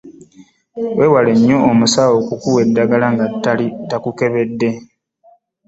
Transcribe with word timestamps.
Weewale 0.97 1.31
nnyo 1.35 1.57
omusawo 1.71 2.17
akuwa 2.33 2.59
eddagala 2.65 3.07
nga 3.13 3.25
takukebedde. 3.89 4.69